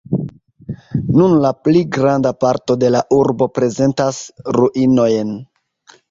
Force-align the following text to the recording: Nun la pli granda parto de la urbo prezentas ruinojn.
Nun 1.17 1.33
la 1.41 1.49
pli 1.65 1.83
granda 1.97 2.31
parto 2.43 2.77
de 2.83 2.89
la 2.95 3.01
urbo 3.17 3.47
prezentas 3.59 4.23
ruinojn. 4.57 5.35